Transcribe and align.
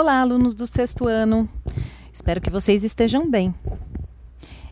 Olá, 0.00 0.20
alunos 0.20 0.54
do 0.54 0.64
sexto 0.64 1.08
ano. 1.08 1.48
Espero 2.12 2.40
que 2.40 2.50
vocês 2.50 2.84
estejam 2.84 3.28
bem. 3.28 3.52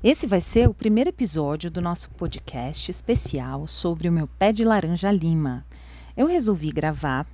Esse 0.00 0.24
vai 0.24 0.40
ser 0.40 0.68
o 0.68 0.72
primeiro 0.72 1.10
episódio 1.10 1.68
do 1.68 1.80
nosso 1.80 2.08
podcast 2.10 2.88
especial 2.88 3.66
sobre 3.66 4.08
o 4.08 4.12
meu 4.12 4.28
pé 4.28 4.52
de 4.52 4.62
laranja 4.62 5.10
lima. 5.10 5.66
Eu 6.16 6.28
resolvi 6.28 6.70
gravar 6.70 7.26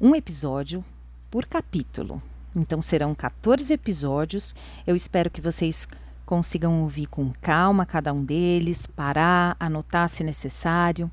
um 0.00 0.14
episódio 0.14 0.84
por 1.32 1.46
capítulo. 1.46 2.22
Então 2.54 2.80
serão 2.80 3.12
14 3.12 3.74
episódios. 3.74 4.54
Eu 4.86 4.94
espero 4.94 5.30
que 5.30 5.40
vocês 5.40 5.88
consigam 6.24 6.80
ouvir 6.82 7.08
com 7.08 7.32
calma 7.42 7.84
cada 7.84 8.12
um 8.12 8.24
deles, 8.24 8.86
parar, 8.86 9.56
anotar 9.58 10.08
se 10.08 10.22
necessário. 10.22 11.10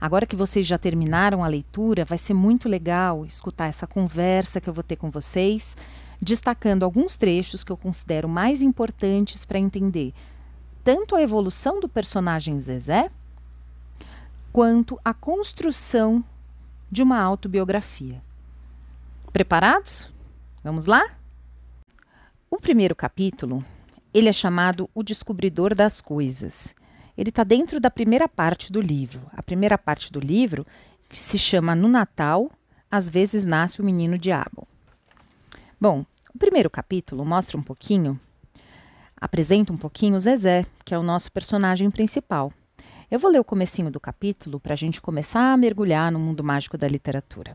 Agora 0.00 0.26
que 0.26 0.36
vocês 0.36 0.66
já 0.66 0.78
terminaram 0.78 1.42
a 1.42 1.48
leitura, 1.48 2.04
vai 2.04 2.18
ser 2.18 2.34
muito 2.34 2.68
legal 2.68 3.26
escutar 3.26 3.66
essa 3.66 3.86
conversa 3.86 4.60
que 4.60 4.68
eu 4.68 4.74
vou 4.74 4.84
ter 4.84 4.96
com 4.96 5.10
vocês, 5.10 5.76
destacando 6.22 6.84
alguns 6.84 7.16
trechos 7.16 7.64
que 7.64 7.72
eu 7.72 7.76
considero 7.76 8.28
mais 8.28 8.62
importantes 8.62 9.44
para 9.44 9.58
entender 9.58 10.14
tanto 10.84 11.16
a 11.16 11.22
evolução 11.22 11.80
do 11.80 11.88
personagem 11.88 12.58
Zezé, 12.60 13.10
quanto 14.52 14.98
a 15.04 15.12
construção 15.12 16.24
de 16.90 17.02
uma 17.02 17.20
autobiografia. 17.20 18.22
Preparados? 19.32 20.10
Vamos 20.64 20.86
lá? 20.86 21.02
O 22.50 22.56
primeiro 22.56 22.94
capítulo, 22.94 23.64
ele 24.14 24.28
é 24.28 24.32
chamado 24.32 24.88
O 24.94 25.02
Descobridor 25.02 25.74
das 25.74 26.00
Coisas 26.00 26.74
ele 27.18 27.30
está 27.30 27.42
dentro 27.42 27.80
da 27.80 27.90
primeira 27.90 28.28
parte 28.28 28.70
do 28.70 28.80
livro. 28.80 29.20
A 29.32 29.42
primeira 29.42 29.76
parte 29.76 30.12
do 30.12 30.20
livro, 30.20 30.64
que 31.08 31.18
se 31.18 31.36
chama 31.36 31.74
No 31.74 31.88
Natal, 31.88 32.48
às 32.88 33.10
vezes 33.10 33.44
nasce 33.44 33.82
o 33.82 33.84
menino 33.84 34.16
diabo. 34.16 34.68
Bom, 35.80 36.06
o 36.32 36.38
primeiro 36.38 36.70
capítulo 36.70 37.24
mostra 37.24 37.58
um 37.58 37.62
pouquinho, 37.62 38.18
apresenta 39.20 39.72
um 39.72 39.76
pouquinho 39.76 40.14
o 40.14 40.20
Zezé, 40.20 40.64
que 40.84 40.94
é 40.94 40.98
o 40.98 41.02
nosso 41.02 41.32
personagem 41.32 41.90
principal. 41.90 42.52
Eu 43.10 43.18
vou 43.18 43.32
ler 43.32 43.40
o 43.40 43.44
comecinho 43.44 43.90
do 43.90 43.98
capítulo 43.98 44.60
para 44.60 44.74
a 44.74 44.76
gente 44.76 45.00
começar 45.00 45.52
a 45.52 45.56
mergulhar 45.56 46.12
no 46.12 46.20
mundo 46.20 46.44
mágico 46.44 46.78
da 46.78 46.86
literatura. 46.86 47.54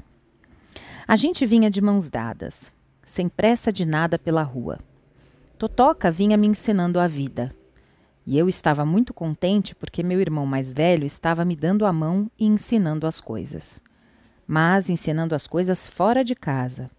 A 1.08 1.16
gente 1.16 1.46
vinha 1.46 1.72
de 1.72 1.80
mãos 1.80 2.10
dadas, 2.10 2.70
sem 3.06 3.30
pressa 3.30 3.72
de 3.72 3.86
nada 3.86 4.20
pela 4.20 4.44
rua. 4.44 4.78
Totoca 5.58 6.12
vinha 6.12 6.36
me 6.36 6.48
ensinando 6.48 7.00
a 7.00 7.08
vida. 7.08 7.56
E 8.26 8.38
eu 8.38 8.48
estava 8.48 8.86
muito 8.86 9.14
contente 9.14 9.76
porque 9.76 10.02
meu 10.02 10.22
irmão 10.22 10.46
mais 10.46 10.74
velho 10.74 11.06
estava 11.06 11.44
me 11.44 11.56
dando 11.56 11.86
a 11.86 11.92
mão 11.92 12.32
e 12.40 12.46
ensinando 12.46 13.06
as 13.06 13.20
coisas. 13.20 13.82
Mas 14.48 14.90
ensinando 14.90 15.36
as 15.36 15.46
coisas 15.46 15.88
fora 15.88 16.24
de 16.24 16.36
casa. 16.36 16.90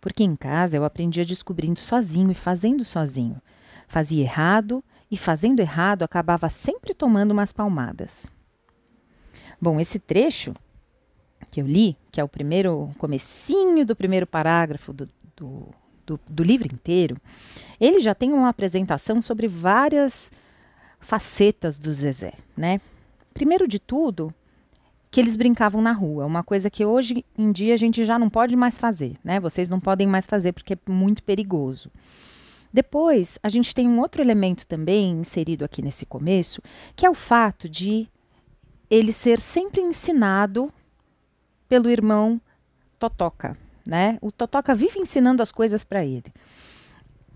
Porque 0.00 0.22
em 0.22 0.36
casa 0.36 0.76
eu 0.76 0.84
aprendia 0.84 1.24
descobrindo 1.24 1.80
sozinho 1.80 2.30
e 2.30 2.34
fazendo 2.34 2.84
sozinho. 2.84 3.40
Fazia 3.88 4.22
errado 4.22 4.82
e 5.10 5.16
fazendo 5.16 5.60
errado 5.60 6.02
acabava 6.02 6.48
sempre 6.48 6.94
tomando 6.94 7.32
umas 7.32 7.52
palmadas. 7.52 8.28
Bom, 9.60 9.78
esse 9.78 9.98
trecho 9.98 10.54
que 11.50 11.60
eu 11.60 11.66
li, 11.66 11.96
que 12.10 12.20
é 12.20 12.24
o 12.24 12.28
primeiro 12.28 12.90
comecinho 12.98 13.84
do 13.84 13.94
primeiro 13.94 14.26
parágrafo 14.26 14.92
do, 14.92 15.08
do, 15.36 15.68
do, 16.06 16.20
do 16.28 16.42
livro 16.42 16.66
inteiro, 16.66 17.16
ele 17.80 18.00
já 18.00 18.14
tem 18.14 18.32
uma 18.32 18.48
apresentação 18.48 19.20
sobre 19.20 19.46
várias 19.46 20.32
facetas 21.02 21.78
do 21.78 21.92
Zezé, 21.92 22.32
né? 22.56 22.80
Primeiro 23.34 23.68
de 23.68 23.78
tudo, 23.78 24.32
que 25.10 25.20
eles 25.20 25.36
brincavam 25.36 25.82
na 25.82 25.92
rua, 25.92 26.24
uma 26.24 26.42
coisa 26.42 26.70
que 26.70 26.84
hoje 26.84 27.22
em 27.36 27.52
dia 27.52 27.74
a 27.74 27.76
gente 27.76 28.02
já 28.04 28.18
não 28.18 28.30
pode 28.30 28.56
mais 28.56 28.78
fazer, 28.78 29.14
né? 29.22 29.38
Vocês 29.38 29.68
não 29.68 29.78
podem 29.78 30.06
mais 30.06 30.26
fazer 30.26 30.52
porque 30.52 30.72
é 30.72 30.78
muito 30.90 31.22
perigoso. 31.22 31.90
Depois, 32.72 33.38
a 33.42 33.50
gente 33.50 33.74
tem 33.74 33.86
um 33.86 34.00
outro 34.00 34.22
elemento 34.22 34.66
também 34.66 35.10
inserido 35.10 35.64
aqui 35.64 35.82
nesse 35.82 36.06
começo, 36.06 36.62
que 36.96 37.04
é 37.04 37.10
o 37.10 37.14
fato 37.14 37.68
de 37.68 38.08
ele 38.88 39.12
ser 39.12 39.38
sempre 39.38 39.82
ensinado 39.82 40.72
pelo 41.68 41.90
irmão 41.90 42.40
Totoca, 42.98 43.58
né? 43.86 44.16
O 44.22 44.32
Totoca 44.32 44.74
vive 44.74 44.98
ensinando 44.98 45.42
as 45.42 45.52
coisas 45.52 45.84
para 45.84 46.04
ele. 46.04 46.32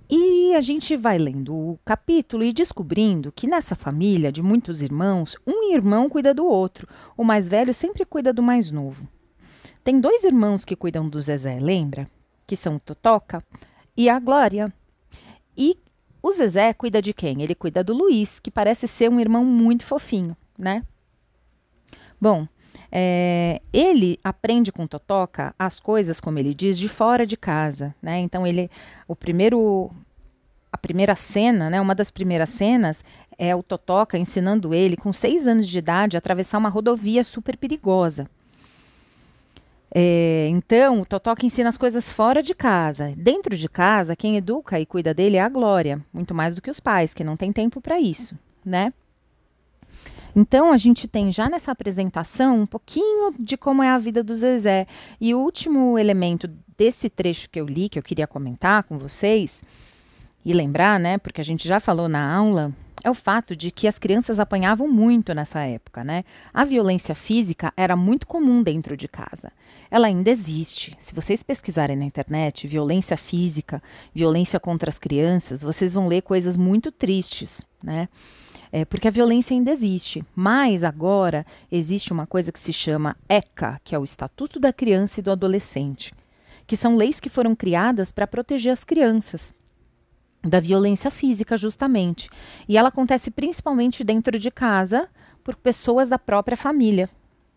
E 0.08 0.54
a 0.54 0.60
gente 0.60 0.96
vai 0.96 1.18
lendo 1.18 1.52
o 1.52 1.78
capítulo 1.84 2.44
e 2.44 2.52
descobrindo 2.52 3.32
que 3.32 3.48
nessa 3.48 3.74
família 3.74 4.30
de 4.30 4.40
muitos 4.40 4.80
irmãos, 4.80 5.36
um 5.44 5.72
irmão 5.72 6.08
cuida 6.08 6.32
do 6.32 6.46
outro. 6.46 6.88
O 7.16 7.24
mais 7.24 7.48
velho 7.48 7.74
sempre 7.74 8.04
cuida 8.04 8.32
do 8.32 8.42
mais 8.42 8.70
novo. 8.70 9.08
Tem 9.82 10.00
dois 10.00 10.22
irmãos 10.22 10.64
que 10.64 10.76
cuidam 10.76 11.08
do 11.08 11.20
Zezé, 11.20 11.58
lembra? 11.58 12.08
Que 12.46 12.54
são 12.54 12.76
o 12.76 12.80
Totoca 12.80 13.42
e 13.96 14.08
a 14.08 14.20
Glória. 14.20 14.72
E 15.56 15.76
o 16.22 16.30
Zezé 16.30 16.72
cuida 16.72 17.02
de 17.02 17.12
quem? 17.12 17.42
Ele 17.42 17.54
cuida 17.54 17.82
do 17.82 17.92
Luiz, 17.92 18.38
que 18.38 18.50
parece 18.50 18.86
ser 18.86 19.10
um 19.10 19.18
irmão 19.18 19.44
muito 19.44 19.84
fofinho, 19.84 20.36
né? 20.56 20.84
Bom, 22.20 22.46
é, 22.90 23.60
ele 23.72 24.18
aprende 24.22 24.72
com 24.72 24.86
Totoca 24.86 25.54
as 25.58 25.80
coisas, 25.80 26.20
como 26.20 26.38
ele 26.38 26.54
diz, 26.54 26.78
de 26.78 26.88
fora 26.88 27.26
de 27.26 27.36
casa, 27.36 27.94
né? 28.02 28.18
Então 28.18 28.46
ele, 28.46 28.70
o 29.06 29.14
primeiro, 29.14 29.90
a 30.72 30.78
primeira 30.78 31.14
cena, 31.14 31.70
né? 31.70 31.80
Uma 31.80 31.94
das 31.94 32.10
primeiras 32.10 32.48
cenas 32.50 33.04
é 33.38 33.54
o 33.54 33.62
Totoca 33.62 34.18
ensinando 34.18 34.74
ele, 34.74 34.96
com 34.96 35.12
seis 35.12 35.46
anos 35.46 35.68
de 35.68 35.78
idade, 35.78 36.16
a 36.16 36.18
atravessar 36.18 36.58
uma 36.58 36.68
rodovia 36.68 37.22
super 37.22 37.56
perigosa. 37.56 38.28
É, 39.94 40.48
então, 40.50 41.00
o 41.00 41.06
Totoca 41.06 41.46
ensina 41.46 41.68
as 41.68 41.78
coisas 41.78 42.12
fora 42.12 42.42
de 42.42 42.54
casa. 42.54 43.14
Dentro 43.16 43.56
de 43.56 43.68
casa, 43.68 44.16
quem 44.16 44.36
educa 44.36 44.78
e 44.80 44.86
cuida 44.86 45.14
dele 45.14 45.36
é 45.36 45.40
a 45.40 45.48
Glória, 45.48 46.00
muito 46.12 46.34
mais 46.34 46.54
do 46.54 46.60
que 46.60 46.70
os 46.70 46.80
pais, 46.80 47.14
que 47.14 47.24
não 47.24 47.36
tem 47.36 47.52
tempo 47.52 47.80
para 47.80 47.98
isso, 47.98 48.38
né? 48.64 48.92
Então, 50.34 50.72
a 50.72 50.76
gente 50.76 51.08
tem 51.08 51.32
já 51.32 51.48
nessa 51.48 51.72
apresentação 51.72 52.60
um 52.60 52.66
pouquinho 52.66 53.34
de 53.38 53.56
como 53.56 53.82
é 53.82 53.88
a 53.88 53.98
vida 53.98 54.22
do 54.22 54.34
Zezé. 54.34 54.86
E 55.20 55.34
o 55.34 55.38
último 55.38 55.98
elemento 55.98 56.48
desse 56.76 57.08
trecho 57.08 57.48
que 57.48 57.60
eu 57.60 57.66
li, 57.66 57.88
que 57.88 57.98
eu 57.98 58.02
queria 58.02 58.26
comentar 58.26 58.82
com 58.82 58.98
vocês, 58.98 59.64
e 60.44 60.52
lembrar, 60.52 61.00
né, 61.00 61.18
porque 61.18 61.40
a 61.40 61.44
gente 61.44 61.66
já 61.66 61.80
falou 61.80 62.08
na 62.08 62.34
aula, 62.34 62.72
é 63.02 63.10
o 63.10 63.14
fato 63.14 63.54
de 63.54 63.70
que 63.70 63.86
as 63.86 63.98
crianças 63.98 64.40
apanhavam 64.40 64.88
muito 64.88 65.34
nessa 65.34 65.60
época, 65.60 66.02
né? 66.02 66.24
A 66.52 66.64
violência 66.64 67.14
física 67.14 67.72
era 67.76 67.94
muito 67.94 68.26
comum 68.26 68.62
dentro 68.62 68.96
de 68.96 69.06
casa. 69.06 69.52
Ela 69.90 70.08
ainda 70.08 70.30
existe. 70.30 70.94
Se 70.98 71.14
vocês 71.14 71.42
pesquisarem 71.42 71.96
na 71.96 72.04
internet 72.04 72.66
violência 72.66 73.16
física, 73.16 73.82
violência 74.14 74.58
contra 74.58 74.88
as 74.88 74.98
crianças, 74.98 75.62
vocês 75.62 75.94
vão 75.94 76.08
ler 76.08 76.22
coisas 76.22 76.56
muito 76.56 76.90
tristes, 76.90 77.64
né? 77.82 78.08
É, 78.76 78.84
porque 78.84 79.08
a 79.08 79.10
violência 79.10 79.56
ainda 79.56 79.70
existe. 79.70 80.22
Mas 80.34 80.84
agora 80.84 81.46
existe 81.72 82.12
uma 82.12 82.26
coisa 82.26 82.52
que 82.52 82.60
se 82.60 82.74
chama 82.74 83.16
ECA, 83.26 83.80
que 83.82 83.94
é 83.94 83.98
o 83.98 84.04
Estatuto 84.04 84.60
da 84.60 84.70
Criança 84.70 85.18
e 85.18 85.22
do 85.22 85.30
Adolescente, 85.30 86.12
que 86.66 86.76
são 86.76 86.94
leis 86.94 87.18
que 87.18 87.30
foram 87.30 87.56
criadas 87.56 88.12
para 88.12 88.26
proteger 88.26 88.70
as 88.70 88.84
crianças 88.84 89.54
da 90.44 90.60
violência 90.60 91.10
física, 91.10 91.56
justamente. 91.56 92.28
E 92.68 92.76
ela 92.76 92.90
acontece 92.90 93.30
principalmente 93.30 94.04
dentro 94.04 94.38
de 94.38 94.50
casa 94.50 95.08
por 95.42 95.56
pessoas 95.56 96.10
da 96.10 96.18
própria 96.18 96.54
família, 96.54 97.08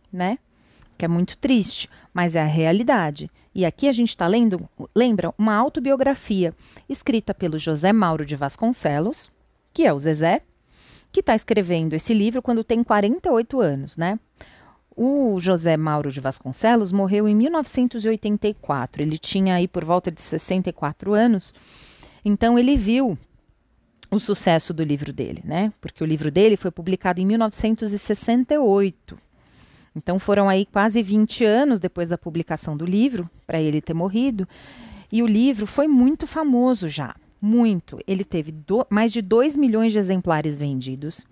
né? 0.09 0.39
Que 0.97 1.03
é 1.03 1.09
muito 1.09 1.37
triste, 1.37 1.89
mas 2.13 2.33
é 2.33 2.41
a 2.41 2.45
realidade. 2.45 3.29
E 3.53 3.65
aqui 3.65 3.89
a 3.89 3.91
gente 3.91 4.11
está 4.11 4.25
lendo, 4.25 4.69
lembra, 4.95 5.33
uma 5.37 5.53
autobiografia 5.53 6.55
escrita 6.87 7.33
pelo 7.33 7.59
José 7.59 7.91
Mauro 7.91 8.25
de 8.25 8.37
Vasconcelos, 8.37 9.29
que 9.73 9.85
é 9.85 9.91
o 9.91 9.99
Zezé, 9.99 10.43
que 11.11 11.21
está 11.21 11.35
escrevendo 11.35 11.93
esse 11.93 12.13
livro 12.13 12.41
quando 12.41 12.63
tem 12.63 12.83
48 12.83 13.59
anos, 13.59 13.97
né? 13.97 14.19
O 14.95 15.39
José 15.39 15.77
Mauro 15.77 16.11
de 16.11 16.19
Vasconcelos 16.19 16.91
morreu 16.91 17.27
em 17.27 17.35
1984. 17.35 19.01
Ele 19.01 19.17
tinha 19.17 19.55
aí 19.55 19.67
por 19.67 19.85
volta 19.85 20.11
de 20.11 20.21
64 20.21 21.13
anos. 21.13 21.53
Então 22.23 22.59
ele 22.59 22.75
viu 22.75 23.17
o 24.11 24.19
sucesso 24.19 24.73
do 24.73 24.83
livro 24.83 25.13
dele, 25.13 25.41
né? 25.45 25.71
Porque 25.79 26.03
o 26.03 26.07
livro 26.07 26.29
dele 26.29 26.57
foi 26.57 26.69
publicado 26.69 27.21
em 27.21 27.25
1968. 27.25 29.17
Então 29.95 30.19
foram 30.19 30.49
aí 30.49 30.65
quase 30.65 31.01
20 31.01 31.45
anos 31.45 31.79
depois 31.79 32.09
da 32.09 32.17
publicação 32.17 32.75
do 32.75 32.85
livro 32.85 33.29
para 33.47 33.61
ele 33.61 33.81
ter 33.81 33.93
morrido. 33.93 34.47
E 35.11 35.23
o 35.23 35.27
livro 35.27 35.65
foi 35.65 35.87
muito 35.87 36.27
famoso 36.27 36.87
já 36.87 37.15
muito. 37.41 37.99
Ele 38.07 38.23
teve 38.23 38.51
do, 38.51 38.85
mais 38.89 39.11
de 39.11 39.21
2 39.21 39.55
milhões 39.55 39.91
de 39.91 39.99
exemplares 39.99 40.59
vendidos, 40.59 41.25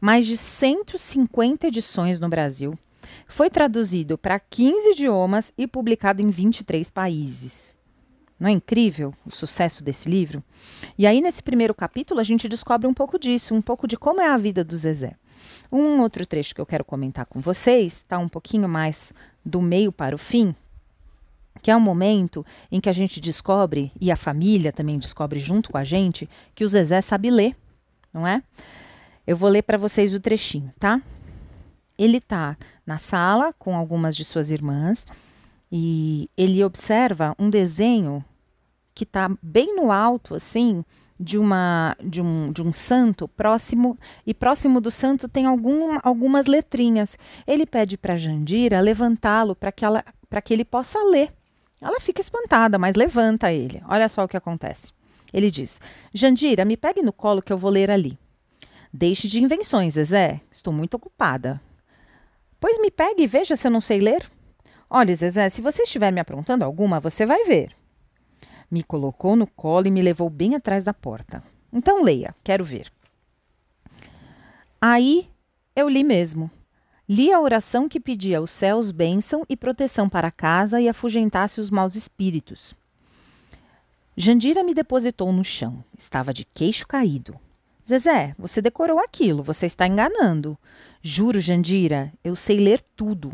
mais 0.00 0.26
de 0.26 0.36
150 0.36 1.66
edições 1.66 2.20
no 2.20 2.28
Brasil. 2.28 2.78
Foi 3.26 3.50
traduzido 3.50 4.16
para 4.18 4.38
15 4.38 4.92
idiomas 4.92 5.52
e 5.56 5.66
publicado 5.66 6.22
em 6.22 6.30
23 6.30 6.90
países. 6.90 7.76
Não 8.38 8.48
é 8.48 8.52
incrível 8.52 9.12
o 9.26 9.30
sucesso 9.30 9.84
desse 9.84 10.08
livro? 10.08 10.42
E 10.96 11.06
aí, 11.06 11.20
nesse 11.20 11.42
primeiro 11.42 11.74
capítulo, 11.74 12.20
a 12.20 12.24
gente 12.24 12.48
descobre 12.48 12.86
um 12.86 12.94
pouco 12.94 13.18
disso, 13.18 13.54
um 13.54 13.60
pouco 13.60 13.86
de 13.86 13.98
como 13.98 14.20
é 14.20 14.28
a 14.28 14.36
vida 14.38 14.64
do 14.64 14.76
Zezé. 14.76 15.14
Um 15.70 16.00
outro 16.00 16.24
trecho 16.24 16.54
que 16.54 16.60
eu 16.60 16.66
quero 16.66 16.84
comentar 16.84 17.26
com 17.26 17.38
vocês, 17.38 17.96
está 17.96 18.18
um 18.18 18.28
pouquinho 18.28 18.68
mais 18.68 19.12
do 19.44 19.60
meio 19.60 19.92
para 19.92 20.14
o 20.14 20.18
fim, 20.18 20.54
que 21.62 21.70
é 21.70 21.76
um 21.76 21.80
momento 21.80 22.44
em 22.70 22.80
que 22.80 22.88
a 22.88 22.92
gente 22.92 23.20
descobre, 23.20 23.92
e 24.00 24.10
a 24.10 24.16
família 24.16 24.72
também 24.72 24.98
descobre 24.98 25.38
junto 25.38 25.70
com 25.70 25.78
a 25.78 25.84
gente, 25.84 26.28
que 26.54 26.64
o 26.64 26.68
Zezé 26.68 27.00
sabe 27.00 27.30
ler, 27.30 27.56
não 28.12 28.26
é? 28.26 28.42
Eu 29.26 29.36
vou 29.36 29.48
ler 29.48 29.62
para 29.62 29.78
vocês 29.78 30.14
o 30.14 30.20
trechinho, 30.20 30.72
tá? 30.78 31.00
Ele 31.98 32.16
está 32.16 32.56
na 32.86 32.98
sala 32.98 33.52
com 33.52 33.76
algumas 33.76 34.16
de 34.16 34.24
suas 34.24 34.50
irmãs 34.50 35.06
e 35.70 36.28
ele 36.36 36.64
observa 36.64 37.34
um 37.38 37.50
desenho 37.50 38.24
que 38.94 39.04
está 39.04 39.30
bem 39.42 39.76
no 39.76 39.92
alto, 39.92 40.34
assim, 40.34 40.84
de, 41.18 41.38
uma, 41.38 41.96
de, 42.02 42.20
um, 42.20 42.50
de 42.50 42.62
um 42.62 42.72
santo 42.72 43.28
próximo, 43.28 43.98
e 44.26 44.32
próximo 44.32 44.80
do 44.80 44.90
santo 44.90 45.28
tem 45.28 45.44
algum, 45.44 45.98
algumas 46.02 46.46
letrinhas. 46.46 47.18
Ele 47.46 47.66
pede 47.66 47.98
para 47.98 48.16
Jandira 48.16 48.80
levantá-lo 48.80 49.54
para 49.54 49.70
que, 49.70 49.84
ela, 49.84 50.02
que 50.42 50.52
ele 50.52 50.64
possa 50.64 50.98
ler. 51.04 51.32
Ela 51.80 52.00
fica 52.00 52.20
espantada, 52.20 52.78
mas 52.78 52.94
levanta 52.94 53.52
ele. 53.52 53.82
Olha 53.88 54.08
só 54.08 54.24
o 54.24 54.28
que 54.28 54.36
acontece. 54.36 54.92
Ele 55.32 55.50
diz: 55.50 55.80
Jandira, 56.12 56.64
me 56.64 56.76
pegue 56.76 57.02
no 57.02 57.12
colo 57.12 57.40
que 57.42 57.52
eu 57.52 57.58
vou 57.58 57.70
ler 57.70 57.90
ali. 57.90 58.18
Deixe 58.92 59.28
de 59.28 59.42
invenções, 59.42 59.94
Zezé. 59.94 60.40
Estou 60.50 60.72
muito 60.72 60.94
ocupada. 60.94 61.60
Pois 62.58 62.78
me 62.78 62.90
pegue 62.90 63.22
e 63.22 63.26
veja 63.26 63.56
se 63.56 63.66
eu 63.66 63.70
não 63.70 63.80
sei 63.80 64.00
ler. 64.00 64.30
Olhe, 64.88 65.14
Zezé, 65.14 65.48
se 65.48 65.62
você 65.62 65.84
estiver 65.84 66.10
me 66.10 66.20
aprontando 66.20 66.64
alguma, 66.64 67.00
você 67.00 67.24
vai 67.24 67.44
ver. 67.44 67.74
Me 68.70 68.82
colocou 68.82 69.34
no 69.34 69.46
colo 69.46 69.86
e 69.86 69.90
me 69.90 70.02
levou 70.02 70.28
bem 70.28 70.54
atrás 70.54 70.84
da 70.84 70.92
porta. 70.92 71.42
Então 71.72 72.02
leia, 72.02 72.34
quero 72.42 72.64
ver. 72.64 72.92
Aí 74.80 75.28
eu 75.74 75.88
li 75.88 76.02
mesmo. 76.02 76.50
Li 77.12 77.32
a 77.32 77.40
oração 77.40 77.88
que 77.88 77.98
pedia 77.98 78.38
aos 78.38 78.52
céus 78.52 78.92
bênção 78.92 79.44
e 79.48 79.56
proteção 79.56 80.08
para 80.08 80.30
casa 80.30 80.80
e 80.80 80.88
afugentasse 80.88 81.60
os 81.60 81.68
maus 81.68 81.96
espíritos. 81.96 82.72
Jandira 84.16 84.62
me 84.62 84.72
depositou 84.72 85.32
no 85.32 85.42
chão. 85.42 85.82
Estava 85.98 86.32
de 86.32 86.44
queixo 86.44 86.86
caído. 86.86 87.34
Zezé, 87.84 88.32
você 88.38 88.62
decorou 88.62 89.00
aquilo, 89.00 89.42
você 89.42 89.66
está 89.66 89.88
enganando. 89.88 90.56
Juro, 91.02 91.40
Jandira, 91.40 92.12
eu 92.22 92.36
sei 92.36 92.58
ler 92.58 92.80
tudo. 92.94 93.32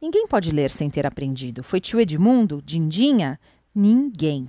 Ninguém 0.00 0.26
pode 0.26 0.50
ler 0.50 0.70
sem 0.70 0.88
ter 0.88 1.06
aprendido. 1.06 1.62
Foi 1.62 1.82
tio 1.82 2.00
Edmundo? 2.00 2.62
Dindinha? 2.64 3.38
Ninguém. 3.74 4.48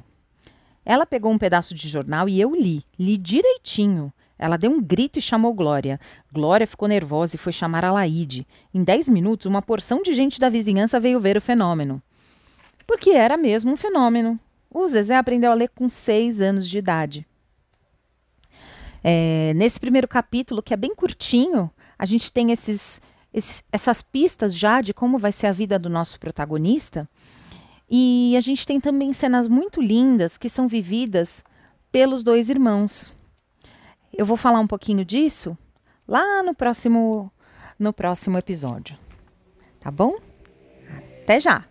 Ela 0.86 1.06
pegou 1.06 1.34
um 1.34 1.38
pedaço 1.38 1.76
de 1.76 1.86
jornal 1.86 2.30
e 2.30 2.40
eu 2.40 2.56
li. 2.56 2.86
Li 2.98 3.18
direitinho. 3.18 4.14
Ela 4.40 4.56
deu 4.56 4.72
um 4.72 4.82
grito 4.82 5.20
e 5.20 5.22
chamou 5.22 5.54
Glória. 5.54 6.00
Glória 6.32 6.66
ficou 6.66 6.88
nervosa 6.88 7.36
e 7.36 7.38
foi 7.38 7.52
chamar 7.52 7.84
a 7.84 7.92
Laide. 7.92 8.48
Em 8.74 8.82
dez 8.82 9.10
minutos, 9.10 9.46
uma 9.46 9.62
porção 9.62 10.02
de 10.02 10.14
gente 10.14 10.40
da 10.40 10.50
vizinhança 10.50 10.98
veio 10.98 11.20
ver 11.20 11.36
o 11.36 11.42
fenômeno. 11.42 12.02
Porque 12.88 13.10
era 13.10 13.36
mesmo 13.36 13.74
um 13.74 13.78
fenômeno. 13.78 14.40
O 14.72 14.88
Zezé 14.88 15.18
aprendeu 15.18 15.52
a 15.52 15.56
ler 15.56 15.70
com 15.70 15.90
seis 15.90 16.42
anos 16.42 16.68
de 16.68 16.78
idade. 16.78 17.28
É, 19.04 19.54
nesse 19.56 19.80
primeiro 19.80 20.08
capítulo, 20.08 20.64
que 20.64 20.74
é 20.74 20.78
bem 20.78 20.96
curtinho, 20.96 21.70
a 21.98 22.06
gente 22.06 22.32
tem 22.32 22.52
esses, 22.52 23.02
esses, 23.34 23.64
essas 23.72 24.02
pistas 24.02 24.56
já 24.56 24.80
de 24.80 24.94
como 24.94 25.20
vai 25.20 25.34
ser 25.34 25.48
a 25.48 25.52
vida 25.52 25.78
do 25.78 25.90
nosso 25.90 26.18
protagonista. 26.18 27.10
E 27.90 28.36
a 28.38 28.42
gente 28.42 28.66
tem 28.66 28.80
também 28.80 29.12
cenas 29.12 29.50
muito 29.50 29.82
lindas 29.82 30.38
que 30.38 30.48
são 30.48 30.68
vividas 30.68 31.44
pelos 31.92 32.24
dois 32.24 32.50
irmãos. 32.50 33.12
Eu 34.20 34.26
vou 34.26 34.36
falar 34.36 34.60
um 34.60 34.68
pouquinho 34.68 35.06
disso 35.06 35.58
lá 36.06 36.44
no 36.44 36.54
próximo 36.54 37.32
no 37.80 37.94
próximo 37.94 38.38
episódio. 38.38 38.98
Tá 39.80 39.90
bom? 39.90 40.18
Até 41.24 41.40
já. 41.40 41.64